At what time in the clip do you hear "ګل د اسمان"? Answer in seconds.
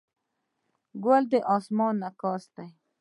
1.03-1.95